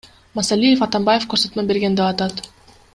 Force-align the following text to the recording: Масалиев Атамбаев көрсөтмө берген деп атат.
Масалиев 0.37 0.81
Атамбаев 0.87 1.29
көрсөтмө 1.35 1.67
берген 1.73 2.01
деп 2.03 2.11
атат. 2.11 2.47